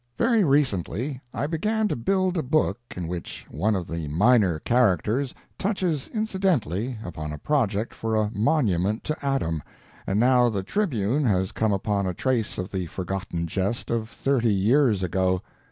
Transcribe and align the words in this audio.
Very 0.17 0.43
recently 0.43 1.21
I 1.31 1.45
began 1.45 1.87
to 1.89 1.95
build 1.95 2.35
a 2.35 2.41
book 2.41 2.79
in 2.97 3.07
which 3.07 3.45
one 3.51 3.75
of 3.75 3.85
the 3.85 4.07
minor 4.07 4.57
characters 4.57 5.35
touches 5.59 6.07
incidentally 6.07 6.97
upon 7.03 7.31
a 7.31 7.37
project 7.37 7.93
for 7.93 8.15
a 8.15 8.31
monument 8.33 9.03
to 9.03 9.15
Adam, 9.23 9.61
and 10.07 10.19
now 10.19 10.49
the 10.49 10.63
_Tribune 10.63 11.25
_has 11.25 11.53
come 11.53 11.71
upon 11.71 12.07
a 12.07 12.15
trace 12.15 12.57
of 12.57 12.71
the 12.71 12.87
forgotten 12.87 13.45
jest 13.45 13.91
of 13.91 14.09
thirty 14.09 14.51
years 14.51 15.03
ago. 15.03 15.43